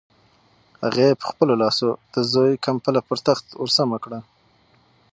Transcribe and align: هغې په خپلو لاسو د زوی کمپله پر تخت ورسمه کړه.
هغې 0.83 1.07
په 1.19 1.25
خپلو 1.31 1.53
لاسو 1.61 1.87
د 2.13 2.15
زوی 2.31 2.51
کمپله 2.65 2.99
پر 3.07 3.17
تخت 3.27 3.45
ورسمه 3.61 3.97
کړه. 4.03 4.19